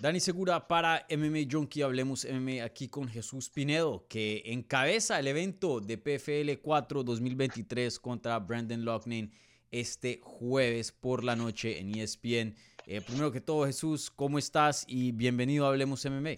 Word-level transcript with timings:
Dani 0.00 0.20
Segura 0.20 0.68
para 0.68 1.04
MMA 1.10 1.50
Junkie, 1.50 1.82
hablemos 1.82 2.24
MMA 2.24 2.62
aquí 2.62 2.86
con 2.86 3.08
Jesús 3.08 3.50
Pinedo, 3.50 4.06
que 4.08 4.42
encabeza 4.44 5.18
el 5.18 5.26
evento 5.26 5.80
de 5.80 5.98
PFL 5.98 6.62
4 6.62 7.02
2023 7.02 7.98
contra 7.98 8.38
Brandon 8.38 8.84
Loughnane 8.84 9.32
este 9.72 10.20
jueves 10.22 10.92
por 10.92 11.24
la 11.24 11.34
noche 11.34 11.80
en 11.80 11.96
ESPN. 11.96 12.54
Eh, 12.86 13.00
primero 13.04 13.32
que 13.32 13.40
todo, 13.40 13.66
Jesús, 13.66 14.08
¿cómo 14.08 14.38
estás? 14.38 14.84
Y 14.86 15.10
bienvenido 15.10 15.66
a 15.66 15.70
Hablemos 15.70 16.04
MMA. 16.04 16.36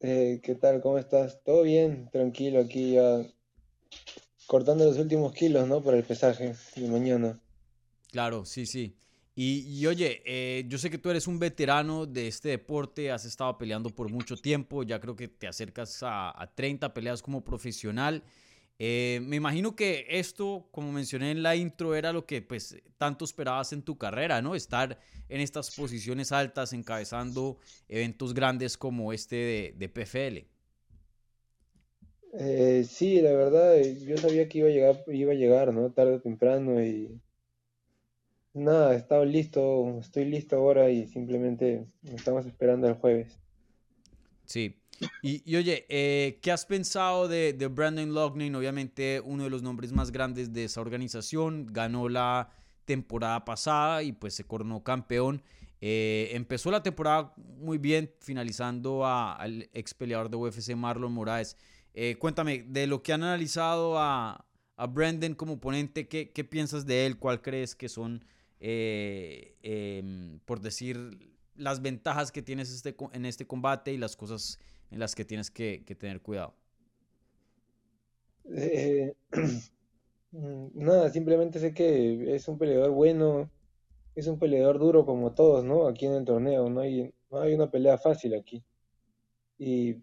Eh, 0.00 0.40
¿Qué 0.42 0.54
tal? 0.54 0.80
¿Cómo 0.80 0.96
estás? 0.96 1.44
Todo 1.44 1.62
bien, 1.64 2.08
tranquilo 2.10 2.60
aquí 2.60 2.92
ya 2.92 3.20
cortando 4.46 4.86
los 4.86 4.96
últimos 4.96 5.34
kilos, 5.34 5.68
¿no? 5.68 5.82
Para 5.82 5.98
el 5.98 6.04
pesaje 6.04 6.54
de 6.74 6.88
mañana. 6.88 7.38
Claro, 8.10 8.46
sí, 8.46 8.64
sí. 8.64 8.96
Y, 9.34 9.86
oye, 9.86 10.22
eh, 10.26 10.64
yo 10.68 10.76
sé 10.76 10.90
que 10.90 10.98
tú 10.98 11.08
eres 11.08 11.26
un 11.26 11.38
veterano 11.38 12.04
de 12.04 12.28
este 12.28 12.50
deporte, 12.50 13.10
has 13.10 13.24
estado 13.24 13.56
peleando 13.56 13.88
por 13.88 14.10
mucho 14.10 14.36
tiempo, 14.36 14.82
ya 14.82 15.00
creo 15.00 15.16
que 15.16 15.28
te 15.28 15.46
acercas 15.46 16.00
a, 16.02 16.52
30 16.54 16.92
peleas 16.92 17.22
como 17.22 17.42
profesional. 17.42 18.22
Eh, 18.78 19.20
me 19.22 19.36
imagino 19.36 19.74
que 19.74 20.04
esto, 20.10 20.68
como 20.70 20.92
mencioné 20.92 21.30
en 21.30 21.42
la 21.42 21.56
intro, 21.56 21.94
era 21.94 22.12
lo 22.12 22.26
que 22.26 22.42
pues 22.42 22.76
tanto 22.98 23.24
esperabas 23.24 23.72
en 23.72 23.82
tu 23.82 23.96
carrera, 23.96 24.42
¿no? 24.42 24.54
Estar 24.54 24.98
en 25.30 25.40
estas 25.40 25.74
posiciones 25.74 26.30
altas, 26.30 26.74
encabezando 26.74 27.56
eventos 27.88 28.34
grandes 28.34 28.76
como 28.76 29.14
este 29.14 29.74
de, 29.78 29.88
PFL. 29.88 30.46
Eh, 32.38 32.84
sí, 32.86 33.22
la 33.22 33.32
verdad, 33.32 33.80
yo 34.06 34.18
sabía 34.18 34.46
que 34.48 34.58
iba 34.58 34.68
a 34.68 34.72
llegar, 34.72 35.04
iba 35.06 35.32
a 35.32 35.36
llegar, 35.36 35.72
¿no? 35.72 35.90
Tarde 35.90 36.16
o 36.16 36.20
temprano 36.20 36.82
y 36.82 37.18
Nada, 38.54 38.94
estaba 38.94 39.24
listo, 39.24 39.98
estoy 40.00 40.26
listo 40.26 40.56
ahora 40.56 40.90
y 40.90 41.06
simplemente 41.06 41.86
estamos 42.02 42.44
esperando 42.44 42.86
el 42.86 42.94
jueves. 42.94 43.38
Sí. 44.44 44.78
Y, 45.22 45.56
oye, 45.56 45.86
eh, 45.88 46.38
¿qué 46.42 46.52
has 46.52 46.66
pensado 46.66 47.26
de, 47.26 47.52
Brandon 47.70 48.12
Loughnane? 48.12 48.56
Obviamente 48.56 49.20
uno 49.24 49.44
de 49.44 49.50
los 49.50 49.62
nombres 49.62 49.92
más 49.92 50.12
grandes 50.12 50.52
de 50.52 50.64
esa 50.64 50.80
organización. 50.80 51.66
Ganó 51.70 52.08
la 52.08 52.50
temporada 52.84 53.44
pasada 53.44 54.02
y 54.02 54.12
pues 54.12 54.34
se 54.34 54.44
coronó 54.44 54.82
campeón. 54.84 55.42
Eh, 55.80 56.30
empezó 56.32 56.70
la 56.70 56.82
temporada 56.82 57.32
muy 57.36 57.78
bien, 57.78 58.12
finalizando 58.20 59.04
al 59.06 59.68
ex 59.72 59.94
peleador 59.94 60.30
de 60.30 60.36
UFC 60.36 60.76
Marlon 60.76 61.12
Moraes. 61.12 61.56
Eh, 61.94 62.16
cuéntame, 62.18 62.64
de 62.68 62.86
lo 62.86 63.02
que 63.02 63.12
han 63.12 63.22
analizado 63.22 63.98
a, 63.98 64.46
a 64.76 64.86
Brandon 64.86 65.34
como 65.34 65.54
oponente, 65.54 66.06
¿qué, 66.06 66.30
¿qué, 66.30 66.44
piensas 66.44 66.86
de 66.86 67.06
él? 67.06 67.18
¿Cuál 67.18 67.42
crees 67.42 67.74
que 67.74 67.88
son 67.88 68.24
eh, 68.64 69.56
em, 69.62 70.38
por 70.44 70.60
decir, 70.60 70.96
las 71.56 71.82
ventajas 71.82 72.30
que 72.30 72.42
tienes 72.42 72.72
este, 72.72 72.94
en 73.12 73.26
este 73.26 73.44
combate 73.44 73.92
y 73.92 73.98
las 73.98 74.14
cosas 74.14 74.60
en 74.92 75.00
las 75.00 75.16
que 75.16 75.24
tienes 75.24 75.50
que, 75.50 75.84
tener 75.98 76.20
cuidado? 76.20 76.54
Eh, 78.56 79.14
nada, 80.30 81.10
simplemente 81.10 81.58
sé 81.58 81.74
que 81.74 82.36
es 82.36 82.46
un 82.46 82.56
peleador 82.56 82.92
bueno, 82.92 83.50
es 84.14 84.28
un 84.28 84.38
peleador 84.38 84.78
duro 84.78 85.04
como 85.04 85.34
todos, 85.34 85.64
¿no? 85.64 85.88
Aquí 85.88 86.06
en 86.06 86.12
el 86.12 86.24
torneo, 86.24 86.70
no 86.70 86.82
hay, 86.82 87.12
no 87.32 87.40
hay 87.40 87.54
una 87.54 87.68
pelea 87.68 87.98
fácil 87.98 88.32
aquí. 88.36 88.62
Y 89.58 89.96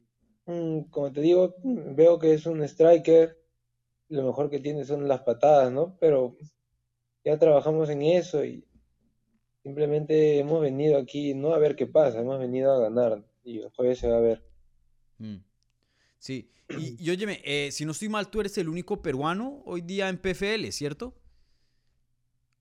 mm, 0.48 0.82
como 0.90 1.14
te 1.14 1.22
digo, 1.22 1.56
veo 1.64 2.20
que 2.20 2.34
es 2.34 2.46
un 2.46 2.62
striker, 2.64 3.38
lo 4.10 4.24
mejor 4.24 4.50
que 4.50 4.60
tiene 4.60 4.84
son 4.84 5.08
las 5.08 5.22
patadas, 5.22 5.72
¿no? 5.72 5.96
Pero 6.02 6.36
ya 7.24 7.38
trabajamos 7.38 7.90
en 7.90 8.02
eso 8.02 8.44
y 8.44 8.66
simplemente 9.64 10.40
hemos 10.40 10.62
venido 10.62 10.98
aquí 10.98 11.34
no 11.34 11.54
a 11.54 11.60
ver 11.60 11.76
qué 11.76 11.86
pasa, 11.86 12.20
hemos 12.20 12.40
venido 12.40 12.74
a 12.74 12.80
ganar 12.80 13.24
y 13.44 13.60
el 13.60 13.70
jueves 13.70 14.00
se 14.00 14.10
va 14.10 14.18
a 14.18 14.22
ver. 14.22 14.44
Mm. 15.18 15.38
Sí, 16.18 16.52
y, 16.78 17.04
y 17.04 17.10
óyeme, 17.10 17.42
eh, 17.44 17.72
si 17.72 17.86
no 17.86 17.92
estoy 17.92 18.10
mal, 18.10 18.30
tú 18.30 18.42
eres 18.42 18.58
el 18.58 18.70
único 18.70 19.02
peruano 19.02 19.62
hoy 19.66 19.82
día 19.82 20.10
en 20.10 20.18
PFL, 20.18 20.72
¿cierto? 20.72 21.16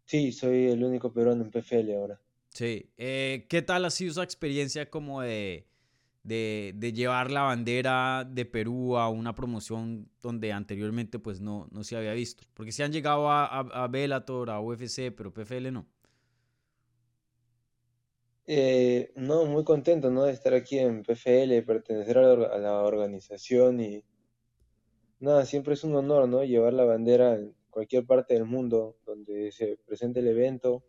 Sí, 0.06 0.32
soy 0.32 0.68
el 0.68 0.82
único 0.82 1.12
peruano 1.12 1.44
en 1.44 1.50
PFL 1.50 1.94
ahora. 1.94 2.20
Sí, 2.50 2.90
eh, 2.96 3.46
¿qué 3.48 3.62
tal 3.62 3.84
ha 3.84 3.90
sido 3.90 4.12
esa 4.12 4.22
experiencia 4.22 4.88
como 4.88 5.20
de 5.20 5.67
de, 6.28 6.92
llevar 6.94 7.30
la 7.30 7.42
bandera 7.42 8.28
de 8.28 8.44
Perú 8.44 8.96
a 8.96 9.08
una 9.08 9.34
promoción 9.34 10.10
donde 10.20 10.52
anteriormente 10.52 11.18
pues 11.18 11.40
no, 11.40 11.66
no 11.70 11.82
se 11.84 11.96
había 11.96 12.12
visto. 12.12 12.44
Porque 12.54 12.72
se 12.72 12.84
han 12.84 12.92
llegado 12.92 13.30
a, 13.30 13.46
a, 13.46 13.88
Bellator, 13.88 14.50
a 14.50 14.60
UFC, 14.60 15.12
pero 15.16 15.32
PFL 15.32 15.72
no. 15.72 15.86
Eh, 18.46 19.12
no, 19.14 19.44
muy 19.44 19.64
contento 19.64 20.10
¿no? 20.10 20.24
de 20.24 20.32
estar 20.32 20.54
aquí 20.54 20.78
en 20.78 21.02
PFL, 21.02 21.62
pertenecer 21.66 22.16
a 22.16 22.58
la, 22.58 22.82
organización 22.82 23.80
y 23.80 24.04
nada, 25.20 25.44
siempre 25.44 25.74
es 25.74 25.84
un 25.84 25.94
honor 25.94 26.26
¿no? 26.28 26.42
llevar 26.44 26.72
la 26.72 26.84
bandera 26.84 27.34
en 27.34 27.54
cualquier 27.68 28.06
parte 28.06 28.32
del 28.32 28.46
mundo 28.46 28.96
donde 29.04 29.52
se 29.52 29.78
presente 29.86 30.20
el 30.20 30.28
evento. 30.28 30.82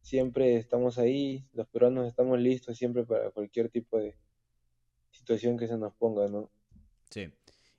Siempre 0.00 0.56
estamos 0.56 0.98
ahí, 0.98 1.46
los 1.52 1.68
peruanos 1.68 2.08
estamos 2.08 2.40
listos 2.40 2.78
siempre 2.78 3.04
para 3.04 3.30
cualquier 3.30 3.68
tipo 3.68 3.98
de, 3.98 4.16
situación 5.12 5.56
que 5.56 5.68
se 5.68 5.78
nos 5.78 5.92
ponga, 5.94 6.28
¿no? 6.28 6.50
Sí. 7.10 7.30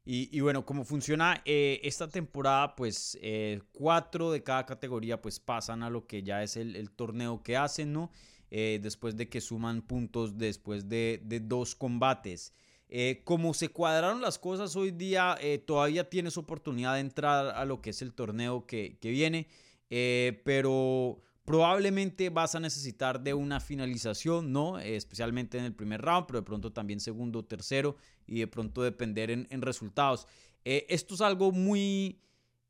Y, 0.06 0.42
bueno, 0.42 0.66
como 0.66 0.84
funciona 0.84 1.42
eh, 1.46 1.80
esta 1.82 2.10
temporada, 2.10 2.76
pues 2.76 3.18
eh, 3.22 3.62
cuatro 3.72 4.34
de 4.34 4.44
cada 4.44 4.66
categoría 4.66 5.22
pues 5.22 5.40
pasan 5.40 5.82
a 5.82 5.90
lo 5.90 6.08
que 6.08 6.24
ya 6.24 6.44
es 6.44 6.58
el, 6.58 6.92
torneo 6.92 7.42
que 7.42 7.56
hacen, 7.56 7.94
¿no? 7.94 8.12
Eh, 8.52 8.82
después 8.84 9.16
de 9.16 9.30
que 9.30 9.40
suman 9.40 9.82
puntos 9.82 10.38
después 10.38 10.90
de, 10.90 11.22
dos 11.44 11.74
combates. 11.74 12.52
como 13.24 13.54
se 13.54 13.70
cuadraron 13.70 14.20
las 14.20 14.38
cosas 14.38 14.76
hoy 14.76 14.92
día, 14.92 15.38
todavía 15.66 16.10
tienes 16.10 16.38
oportunidad 16.38 16.96
de 16.96 17.00
entrar 17.00 17.56
a 17.56 17.64
lo 17.64 17.82
que 17.82 17.92
es 17.92 18.02
el 18.02 18.14
torneo 18.14 18.68
que, 18.68 18.98
que 19.00 19.10
viene, 19.10 19.48
pero 20.44 21.22
Probablemente 21.46 22.30
vas 22.30 22.56
a 22.56 22.62
necesitar 22.62 23.20
de 23.22 23.34
una 23.34 23.60
finalización, 23.60 24.54
¿no? 24.54 24.80
especialmente 24.80 25.58
en 25.58 25.66
el 25.66 25.74
primer 25.76 26.02
round, 26.02 26.26
pero 26.26 26.40
de 26.40 26.46
pronto 26.46 26.72
también 26.72 27.02
segundo, 27.02 27.44
tercero 27.44 27.98
y 28.26 28.40
de 28.40 28.48
pronto 28.48 28.82
depender 28.82 29.30
en, 29.30 29.62
resultados. 29.62 30.26
Eh, 30.64 30.86
esto 30.88 31.16
es 31.16 31.22
algo 31.22 31.52
muy 31.52 32.22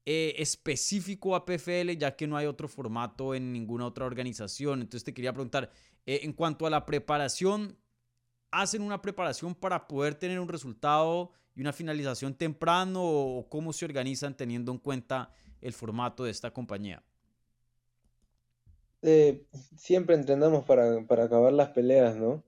eh, 0.05 0.33
específico 0.39 1.35
a 1.35 1.45
PFL, 1.45 1.91
ya 1.97 2.15
que 2.15 2.25
no 2.25 2.35
hay 2.35 2.47
otro 2.47 2.67
formato 2.67 3.35
en 3.35 3.53
ninguna 3.53 3.85
otra 3.85 4.05
organización. 4.05 4.81
Entonces 4.81 5.03
te 5.03 5.13
quería 5.13 5.33
preguntar, 5.33 5.69
eh, 6.07 6.21
en 6.23 6.33
cuanto 6.33 6.65
a 6.65 6.71
la 6.71 6.83
preparación, 6.83 7.77
¿hacen 8.49 8.81
una 8.81 9.03
preparación 9.03 9.53
para 9.53 9.87
poder 9.87 10.15
tener 10.15 10.39
un 10.39 10.49
resultado 10.49 11.31
y 11.55 11.61
una 11.61 11.73
finalización 11.73 12.33
temprano 12.33 13.03
o 13.03 13.47
cómo 13.47 13.71
se 13.71 13.85
organizan 13.85 14.35
teniendo 14.35 14.71
en 14.71 14.79
cuenta 14.79 15.31
el 15.61 15.73
formato 15.73 16.23
de 16.23 16.31
esta 16.31 16.51
compañía? 16.51 17.03
Eh, 19.03 19.45
siempre 19.77 20.15
entrenamos 20.15 20.65
para, 20.65 21.05
para 21.07 21.25
acabar 21.25 21.51
las 21.51 21.69
peleas, 21.71 22.15
¿no? 22.15 22.43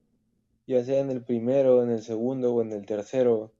Ya 0.68 0.84
sea 0.86 1.02
en 1.02 1.12
el 1.12 1.24
primero, 1.24 1.84
en 1.84 1.92
el 1.92 2.02
segundo 2.02 2.54
o 2.56 2.62
en 2.62 2.72
el 2.72 2.86
tercero. 2.86 3.54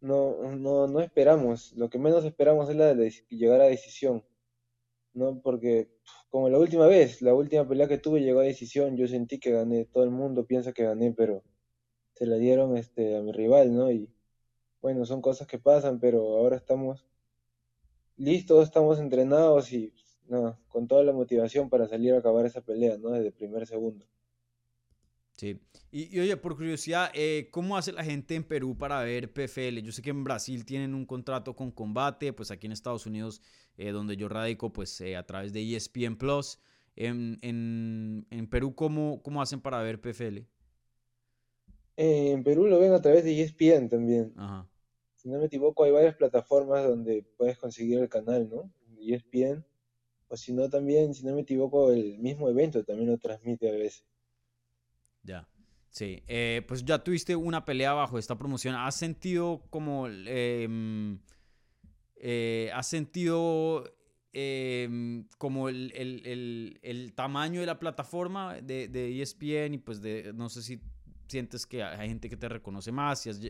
No, 0.00 0.36
no, 0.56 0.86
no 0.88 1.00
esperamos. 1.00 1.72
Lo 1.74 1.90
que 1.90 1.98
menos 1.98 2.24
esperamos 2.24 2.70
es 2.70 2.76
la 2.76 2.94
de 2.94 3.10
llegar 3.28 3.60
a 3.60 3.64
decisión. 3.66 4.24
¿No? 5.14 5.40
Porque, 5.42 5.90
como 6.30 6.48
la 6.50 6.58
última 6.58 6.86
vez, 6.86 7.22
la 7.22 7.34
última 7.34 7.68
pelea 7.68 7.88
que 7.88 7.98
tuve 7.98 8.20
llegó 8.20 8.40
a 8.40 8.44
decisión, 8.44 8.96
yo 8.96 9.06
sentí 9.08 9.38
que 9.38 9.52
gané. 9.52 9.86
Todo 9.86 10.04
el 10.04 10.10
mundo 10.10 10.46
piensa 10.46 10.72
que 10.72 10.84
gané, 10.84 11.12
pero 11.16 11.42
se 12.14 12.26
la 12.26 12.36
dieron 12.36 12.76
este, 12.76 13.16
a 13.16 13.22
mi 13.22 13.32
rival, 13.32 13.74
¿no? 13.74 13.90
Y 13.90 14.10
bueno, 14.82 15.06
son 15.06 15.22
cosas 15.22 15.46
que 15.46 15.58
pasan, 15.58 16.00
pero 16.00 16.20
ahora 16.38 16.56
estamos 16.56 17.06
listos, 18.16 18.64
estamos 18.64 18.98
entrenados 19.00 19.72
y 19.72 19.92
no, 20.28 20.58
con 20.68 20.86
toda 20.88 21.04
la 21.04 21.12
motivación 21.12 21.68
para 21.68 21.88
salir 21.88 22.14
a 22.14 22.18
acabar 22.18 22.46
esa 22.46 22.60
pelea, 22.60 22.96
¿no? 22.98 23.10
Desde 23.10 23.32
primer 23.32 23.66
segundo. 23.66 24.06
Sí. 25.36 25.60
Y, 25.90 26.18
oye, 26.18 26.36
por 26.36 26.56
curiosidad, 26.56 27.10
eh, 27.14 27.48
¿cómo 27.50 27.76
hace 27.76 27.92
la 27.92 28.04
gente 28.04 28.34
en 28.34 28.44
Perú 28.44 28.76
para 28.76 29.02
ver 29.02 29.32
PFL? 29.32 29.82
Yo 29.82 29.92
sé 29.92 30.02
que 30.02 30.10
en 30.10 30.24
Brasil 30.24 30.64
tienen 30.64 30.94
un 30.94 31.04
contrato 31.04 31.54
con 31.54 31.70
Combate, 31.70 32.32
pues 32.32 32.50
aquí 32.50 32.66
en 32.66 32.72
Estados 32.72 33.06
Unidos, 33.06 33.42
eh, 33.76 33.90
donde 33.90 34.16
yo 34.16 34.28
radico, 34.28 34.72
pues 34.72 34.98
eh, 35.00 35.16
a 35.16 35.26
través 35.26 35.52
de 35.52 35.76
ESPN 35.76 36.16
Plus. 36.16 36.58
En, 36.96 37.38
en, 37.42 38.48
Perú, 38.48 38.74
¿cómo, 38.74 39.22
¿cómo 39.22 39.42
hacen 39.42 39.60
para 39.60 39.82
ver 39.82 40.00
PFL? 40.00 40.38
en 41.98 42.44
Perú 42.44 42.66
lo 42.66 42.78
ven 42.78 42.92
a 42.92 43.00
través 43.00 43.24
de 43.24 43.40
ESPN 43.40 43.88
también. 43.88 44.32
Ajá. 44.36 44.68
Si 45.14 45.28
no 45.28 45.38
me 45.38 45.46
equivoco, 45.46 45.84
hay 45.84 45.92
varias 45.92 46.14
plataformas 46.14 46.86
donde 46.86 47.26
puedes 47.36 47.58
conseguir 47.58 47.98
el 47.98 48.08
canal, 48.08 48.48
¿no? 48.48 48.70
ESPN 49.00 49.64
o 50.28 50.36
si 50.36 50.52
no 50.52 50.68
también, 50.68 51.14
si 51.14 51.24
no 51.24 51.34
me 51.34 51.42
equivoco, 51.42 51.92
el 51.92 52.18
mismo 52.18 52.48
evento 52.48 52.84
también 52.84 53.10
lo 53.10 53.18
transmite 53.18 53.68
a 53.68 53.72
veces. 53.72 54.04
Ya, 55.22 55.48
sí. 55.90 56.22
Eh, 56.26 56.62
pues 56.66 56.84
ya 56.84 57.02
tuviste 57.02 57.36
una 57.36 57.64
pelea 57.64 57.92
bajo 57.92 58.18
esta 58.18 58.36
promoción. 58.36 58.74
¿Has 58.74 58.96
sentido 58.96 59.62
como... 59.70 60.08
Em, 60.08 61.18
eh, 62.16 62.70
¿Has 62.72 62.88
sentido 62.88 63.84
em, 64.32 65.26
como 65.38 65.68
el, 65.68 67.12
tamaño 67.14 67.60
de 67.60 67.66
la 67.66 67.78
plataforma 67.78 68.54
de, 68.54 68.88
de, 68.88 69.20
ESPN 69.20 69.74
y 69.74 69.78
pues 69.78 70.00
de, 70.00 70.32
no 70.34 70.48
sé 70.48 70.62
si 70.62 70.80
sientes 71.28 71.66
que 71.66 71.82
hay 71.82 72.08
gente 72.08 72.28
que 72.28 72.36
te 72.36 72.48
reconoce 72.48 72.92
más 72.92 73.26
y 73.26 73.30
has, 73.30 73.40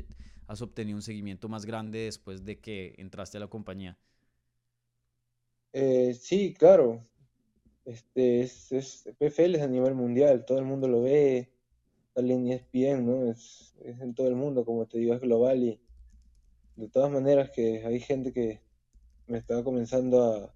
has 0.47 0.63
obtenido 0.63 0.97
un 0.97 1.03
seguimiento 1.03 1.49
más 1.49 1.65
grande 1.65 2.01
después 2.01 2.45
de 2.45 2.59
que 2.59 2.95
entraste 2.99 3.37
a 3.37 3.41
la 3.41 3.49
compañía. 3.49 3.99
Eh, 5.79 6.15
sí, 6.15 6.55
claro. 6.55 7.07
Este 7.85 8.41
es, 8.41 8.73
es, 8.73 9.05
PFL 9.19 9.57
es 9.57 9.63
a 9.63 9.69
nivel 9.69 9.95
mundial, 9.95 10.47
todo 10.47 10.59
el 10.59 10.65
mundo 10.65 10.89
lo 10.89 11.03
ve, 11.03 11.53
sale 12.15 12.33
en 12.33 12.49
ESPN, 12.49 13.05
¿no? 13.05 13.31
Es, 13.31 13.75
en 13.85 14.15
todo 14.15 14.29
el 14.29 14.37
mundo, 14.37 14.65
como 14.65 14.87
te 14.87 14.97
digo, 14.97 15.13
es 15.13 15.21
global 15.21 15.63
y 15.63 15.79
de 16.77 16.89
todas 16.89 17.13
maneras 17.13 17.51
que 17.51 17.85
hay 17.85 18.01
gente 18.01 18.33
que 18.33 18.63
me 19.27 19.37
está 19.37 19.63
comenzando 19.63 20.25
a, 20.25 20.55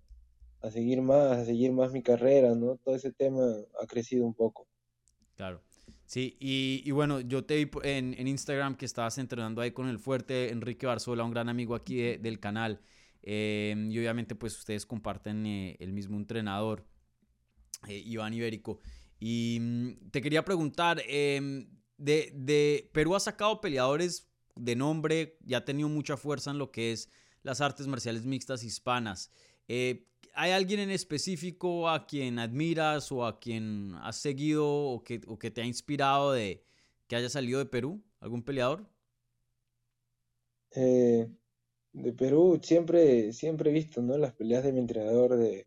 a 0.66 0.70
seguir 0.70 1.02
más, 1.02 1.36
a 1.36 1.44
seguir 1.44 1.72
más 1.72 1.92
mi 1.92 2.02
carrera, 2.02 2.54
¿no? 2.54 2.76
Todo 2.76 2.94
ese 2.94 3.12
tema 3.12 3.42
ha 3.78 3.86
crecido 3.86 4.24
un 4.24 4.32
poco. 4.32 4.66
Claro. 5.36 5.60
Sí, 6.06 6.38
y, 6.40 6.82
y, 6.82 6.90
bueno, 6.92 7.20
yo 7.20 7.44
te 7.44 7.62
vi 7.62 7.70
en, 7.82 8.26
Instagram 8.26 8.74
que 8.74 8.86
estabas 8.86 9.18
entrenando 9.18 9.60
ahí 9.60 9.72
con 9.72 9.86
el 9.86 9.98
fuerte 9.98 10.50
Enrique 10.50 10.86
Barzola, 10.86 11.24
un 11.24 11.30
gran 11.30 11.50
amigo 11.50 11.74
aquí 11.74 12.16
del 12.16 12.40
canal. 12.40 12.80
Eh, 13.22 13.74
y 13.90 13.98
obviamente 13.98 14.34
pues 14.34 14.56
ustedes 14.58 14.86
comparten 14.86 15.46
eh, 15.46 15.76
el 15.80 15.92
mismo 15.92 16.16
entrenador, 16.16 16.86
eh, 17.88 18.02
Iván 18.04 18.34
Ibérico. 18.34 18.80
Y 19.18 19.58
mm, 19.60 20.10
te 20.10 20.20
quería 20.22 20.44
preguntar, 20.44 21.02
em, 21.06 21.68
de, 21.98 22.32
de, 22.34 22.90
Perú 22.92 23.14
ha 23.14 23.20
sacado 23.20 23.60
peleadores 23.60 24.28
de 24.56 24.76
nombre, 24.76 25.38
ya 25.44 25.58
ha 25.58 25.64
tenido 25.64 25.88
mucha 25.88 26.16
fuerza 26.16 26.50
en 26.50 26.58
lo 26.58 26.70
que 26.70 26.92
es 26.92 27.10
las 27.42 27.60
artes 27.60 27.86
marciales 27.86 28.24
mixtas 28.24 28.64
hispanas. 28.64 29.30
¿Hay 30.34 30.52
alguien 30.52 30.80
en 30.80 30.90
específico 30.90 31.88
a 31.88 32.06
quien 32.06 32.38
admiras 32.38 33.10
o 33.12 33.24
a 33.24 33.38
quien 33.38 33.94
has 34.02 34.16
seguido 34.16 34.66
o 34.66 35.02
que, 35.02 35.20
o 35.26 35.38
que 35.38 35.50
te 35.50 35.60
ha 35.60 35.64
inspirado 35.64 36.32
de 36.32 36.64
que 37.06 37.16
haya 37.16 37.28
salido 37.28 37.58
de 37.58 37.66
Perú? 37.66 38.02
¿Algún 38.20 38.42
peleador? 38.42 38.86
Eh, 40.72 41.28
de 41.92 42.12
Perú 42.12 42.60
siempre, 42.62 43.32
siempre 43.32 43.70
he 43.70 43.72
visto, 43.72 44.02
¿no? 44.02 44.16
Las 44.18 44.32
peleas 44.32 44.64
de 44.64 44.72
mi 44.72 44.80
entrenador, 44.80 45.36
de 45.36 45.66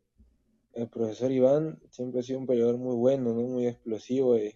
el 0.74 0.90
profesor 0.90 1.32
Iván, 1.32 1.80
siempre 1.92 2.22
ha 2.22 2.24
sido 2.24 2.40
un 2.40 2.48
peleador 2.48 2.78
muy 2.78 2.96
bueno, 2.96 3.34
¿no? 3.34 3.42
Muy 3.42 3.68
explosivo. 3.68 4.38
Y 4.38 4.56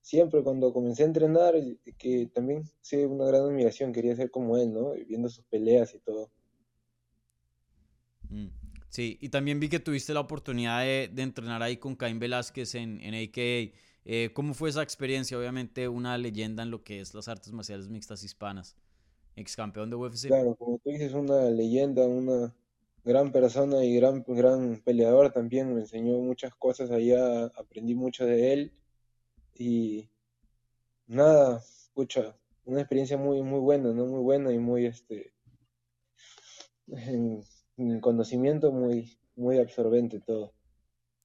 siempre 0.00 0.42
cuando 0.42 0.72
comencé 0.72 1.04
a 1.04 1.06
entrenar, 1.06 1.54
que 1.96 2.26
también 2.34 2.64
sí, 2.80 2.96
una 3.04 3.26
gran 3.26 3.42
admiración, 3.42 3.92
quería 3.92 4.16
ser 4.16 4.30
como 4.30 4.56
él, 4.56 4.72
¿no? 4.72 4.92
Viendo 5.06 5.28
sus 5.28 5.44
peleas 5.44 5.94
y 5.94 6.00
todo. 6.00 6.30
Mm, 8.30 8.48
sí, 8.88 9.18
y 9.20 9.28
también 9.28 9.60
vi 9.60 9.68
que 9.68 9.78
tuviste 9.78 10.12
la 10.12 10.20
oportunidad 10.20 10.80
de, 10.80 11.10
entrenar 11.18 11.62
ahí 11.62 11.76
con 11.76 11.94
Caín 11.94 12.18
Velázquez 12.18 12.74
en, 12.74 13.00
en 13.00 13.14
AKA. 13.14 13.78
Eh, 14.04 14.30
¿Cómo 14.32 14.54
fue 14.54 14.70
esa 14.70 14.82
experiencia? 14.82 15.38
Obviamente 15.38 15.86
una 15.86 16.18
leyenda 16.18 16.64
en 16.64 16.72
lo 16.72 16.82
que 16.82 16.98
es 16.98 17.14
las 17.14 17.28
artes 17.28 17.52
marciales 17.52 17.88
mixtas 17.88 18.24
hispanas 18.24 18.76
ex 19.36 19.56
campeón 19.56 19.90
de 19.90 19.96
UFC. 19.96 20.28
Claro, 20.28 20.54
como 20.56 20.78
tú 20.78 20.90
dices, 20.90 21.12
una 21.14 21.50
leyenda, 21.50 22.06
una 22.06 22.54
gran 23.04 23.32
persona 23.32 23.84
y 23.84 23.96
gran, 23.96 24.24
gran 24.26 24.80
peleador 24.84 25.32
también. 25.32 25.74
Me 25.74 25.80
enseñó 25.80 26.18
muchas 26.18 26.54
cosas 26.54 26.90
allá, 26.90 27.46
aprendí 27.46 27.94
mucho 27.94 28.24
de 28.24 28.52
él. 28.52 28.72
Y 29.54 30.08
nada, 31.06 31.58
escucha, 31.58 32.36
una 32.64 32.80
experiencia 32.80 33.16
muy, 33.16 33.42
muy 33.42 33.60
buena, 33.60 33.92
¿no? 33.92 34.06
Muy 34.06 34.20
buena 34.20 34.52
y 34.52 34.58
muy, 34.58 34.86
este, 34.86 35.32
en, 36.88 37.42
conocimiento 38.00 38.70
muy, 38.72 39.18
muy 39.36 39.58
absorbente 39.58 40.20
todo. 40.20 40.52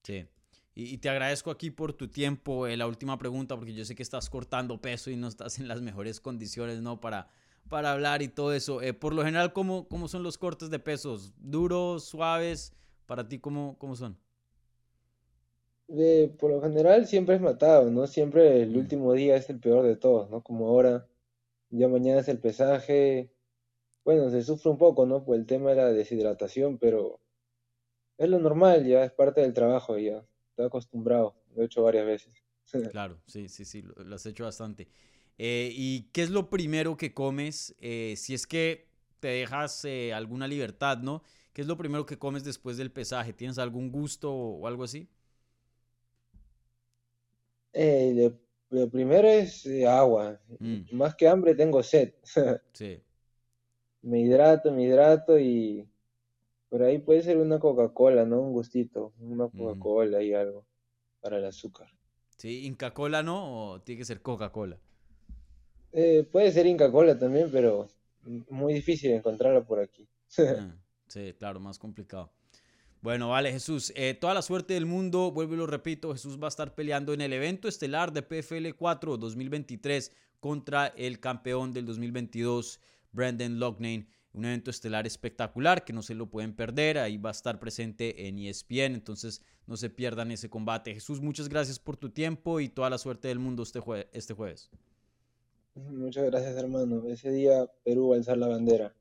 Sí. 0.02 0.26
Y, 0.74 0.98
te 0.98 1.08
agradezco 1.08 1.50
aquí 1.50 1.72
por 1.72 1.92
tu 1.92 2.06
tiempo. 2.08 2.68
Eh, 2.68 2.76
la 2.76 2.86
última 2.86 3.18
pregunta, 3.18 3.56
porque 3.56 3.74
yo 3.74 3.84
sé 3.84 3.96
que 3.96 4.02
estás 4.02 4.30
cortando 4.30 4.80
peso 4.80 5.10
y 5.10 5.16
no 5.16 5.26
estás 5.26 5.58
en 5.58 5.66
las 5.66 5.82
mejores 5.82 6.20
condiciones, 6.20 6.80
¿no? 6.80 7.00
Para, 7.00 7.28
para 7.68 7.92
hablar 7.92 8.22
y 8.22 8.28
todo 8.28 8.52
eso. 8.52 8.82
Eh, 8.82 8.94
por 8.94 9.14
lo 9.14 9.24
general, 9.24 9.52
¿cómo, 9.52 9.88
¿cómo, 9.88 10.08
son 10.08 10.22
los 10.22 10.38
cortes 10.38 10.70
de 10.70 10.78
pesos? 10.78 11.32
¿Duros, 11.38 12.04
suaves? 12.04 12.72
Para 13.06 13.28
ti, 13.28 13.38
¿cómo, 13.38 13.76
cómo 13.78 13.96
son? 13.96 14.18
Por 15.86 16.50
lo 16.50 16.60
general 16.60 17.06
siempre 17.06 17.36
es 17.36 17.40
matado, 17.40 17.90
¿no? 17.90 18.06
Siempre 18.06 18.62
el 18.62 18.70
mm. 18.70 18.78
último 18.78 19.12
día 19.14 19.36
es 19.36 19.48
el 19.48 19.58
peor 19.58 19.86
de 19.86 19.96
todos, 19.96 20.28
¿no? 20.30 20.42
Como 20.42 20.68
ahora, 20.68 21.06
ya 21.70 21.88
mañana 21.88 22.20
es 22.20 22.28
el 22.28 22.38
pesaje. 22.38 23.30
Bueno, 24.04 24.30
se 24.30 24.42
sufre 24.42 24.70
un 24.70 24.78
poco, 24.78 25.06
¿no? 25.06 25.24
Por 25.24 25.36
el 25.36 25.46
tema 25.46 25.70
de 25.70 25.76
la 25.76 25.92
deshidratación, 25.92 26.78
pero 26.78 27.20
es 28.18 28.28
lo 28.28 28.38
normal, 28.38 28.86
ya 28.86 29.04
es 29.04 29.12
parte 29.12 29.40
del 29.40 29.54
trabajo, 29.54 29.96
ya. 29.98 30.24
Estoy 30.50 30.66
acostumbrado, 30.66 31.36
lo 31.54 31.62
he 31.62 31.66
hecho 31.66 31.82
varias 31.82 32.06
veces. 32.06 32.34
Claro, 32.92 33.18
sí, 33.26 33.48
sí, 33.48 33.64
sí, 33.64 33.80
lo 33.80 34.14
has 34.14 34.26
hecho 34.26 34.44
bastante. 34.44 34.88
Eh, 35.38 35.70
¿Y 35.72 36.10
qué 36.12 36.22
es 36.22 36.30
lo 36.30 36.50
primero 36.50 36.96
que 36.96 37.14
comes 37.14 37.74
eh, 37.80 38.14
si 38.16 38.34
es 38.34 38.46
que 38.46 38.88
te 39.20 39.28
dejas 39.28 39.84
eh, 39.84 40.12
alguna 40.12 40.48
libertad, 40.48 40.98
¿no? 40.98 41.22
¿Qué 41.52 41.62
es 41.62 41.68
lo 41.68 41.76
primero 41.76 42.06
que 42.06 42.18
comes 42.18 42.44
después 42.44 42.76
del 42.76 42.90
pesaje? 42.90 43.32
¿Tienes 43.32 43.58
algún 43.58 43.90
gusto 43.90 44.32
o, 44.32 44.66
algo 44.66 44.84
así? 44.84 45.08
lo, 48.70 48.90
primero 48.90 49.28
es 49.28 49.66
agua. 49.86 50.40
Mm. 50.58 50.96
Más 50.96 51.14
que 51.14 51.28
hambre 51.28 51.54
tengo 51.54 51.82
sed. 51.82 52.14
sí. 52.72 53.00
Me 54.02 54.20
hidrato, 54.20 54.72
me 54.72 54.84
hidrato 54.84 55.38
y 55.38 55.88
por 56.68 56.82
ahí 56.82 56.98
puede 56.98 57.22
ser 57.22 57.38
una 57.38 57.58
Coca-Cola, 57.58 58.24
¿no? 58.24 58.40
Un 58.40 58.52
gustito, 58.52 59.12
una 59.18 59.48
Coca-Cola 59.48 60.22
y 60.22 60.34
algo 60.34 60.66
para 61.20 61.38
el 61.38 61.44
azúcar. 61.44 61.88
Sí, 62.36 62.66
Inca 62.66 62.94
Cola 62.94 63.22
no 63.22 63.72
o 63.72 63.80
tiene 63.80 64.00
que 64.00 64.04
ser 64.04 64.22
Coca-Cola. 64.22 64.78
Eh, 65.92 66.26
puede 66.30 66.52
ser 66.52 66.66
Inca 66.66 66.90
Cola 66.90 67.18
también, 67.18 67.50
pero 67.50 67.88
muy 68.50 68.74
difícil 68.74 69.12
encontrarla 69.12 69.62
por 69.62 69.80
aquí. 69.80 70.06
Ah, 70.38 70.74
sí, 71.08 71.34
claro, 71.38 71.60
más 71.60 71.78
complicado. 71.78 72.30
Bueno, 73.00 73.28
vale, 73.28 73.52
Jesús. 73.52 73.92
Eh, 73.94 74.14
toda 74.14 74.34
la 74.34 74.42
suerte 74.42 74.74
del 74.74 74.84
mundo, 74.84 75.30
vuelvo 75.30 75.54
y 75.54 75.56
lo 75.56 75.66
repito, 75.66 76.12
Jesús 76.12 76.38
va 76.40 76.46
a 76.46 76.48
estar 76.48 76.74
peleando 76.74 77.12
en 77.12 77.20
el 77.20 77.32
evento 77.32 77.68
estelar 77.68 78.12
de 78.12 78.22
PFL 78.22 78.70
4 78.76 79.16
2023 79.16 80.12
contra 80.40 80.88
el 80.88 81.20
campeón 81.20 81.72
del 81.72 81.86
2022, 81.86 82.80
Brandon 83.12 83.58
Loughnane. 83.58 84.08
Un 84.32 84.44
evento 84.44 84.70
estelar 84.70 85.06
espectacular 85.06 85.84
que 85.84 85.92
no 85.92 86.02
se 86.02 86.14
lo 86.14 86.28
pueden 86.28 86.54
perder. 86.54 86.98
Ahí 86.98 87.16
va 87.16 87.30
a 87.30 87.32
estar 87.32 87.58
presente 87.58 88.28
en 88.28 88.38
ESPN, 88.38 88.94
entonces 88.94 89.42
no 89.66 89.76
se 89.76 89.90
pierdan 89.90 90.30
ese 90.30 90.50
combate. 90.50 90.92
Jesús, 90.92 91.20
muchas 91.20 91.48
gracias 91.48 91.78
por 91.78 91.96
tu 91.96 92.10
tiempo 92.10 92.60
y 92.60 92.68
toda 92.68 92.90
la 92.90 92.98
suerte 92.98 93.28
del 93.28 93.38
mundo 93.38 93.62
este, 93.62 93.80
este 94.12 94.34
jueves. 94.34 94.70
Muchas 95.86 96.24
gracias, 96.26 96.56
hermano. 96.56 97.04
Ese 97.06 97.30
día 97.30 97.66
Perú 97.84 98.08
va 98.08 98.16
a 98.16 98.18
alzar 98.18 98.36
la 98.36 98.48
bandera. 98.48 98.94